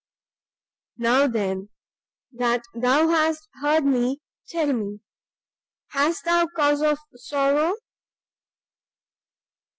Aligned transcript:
"Now 0.97 1.27
then, 1.27 1.69
that 2.31 2.63
thou 2.73 3.09
hast 3.09 3.47
heard 3.61 3.85
me, 3.85 4.17
tell 4.49 4.73
me, 4.73 5.01
hast 5.89 6.25
thou 6.25 6.47
cause 6.55 6.81
of 6.81 6.97
sorrow?" 7.13 7.75